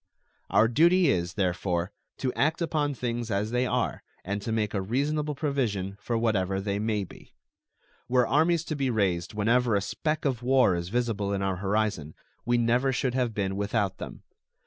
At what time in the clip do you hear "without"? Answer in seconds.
13.55-13.99